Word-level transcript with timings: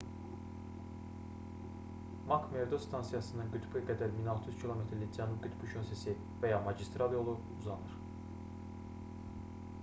mak-merdo 2.31 2.79
stansiyasından 2.85 3.51
qütbə 3.57 3.83
qədər 3.91 4.15
1600 4.23 4.57
km-lik 4.63 5.13
cənub 5.19 5.45
qütbü 5.45 5.71
şossesi 5.75 6.17
və 6.45 6.53
ya 6.55 6.65
magistral 6.71 7.17
yolu 7.19 7.37
uzanır 7.59 7.97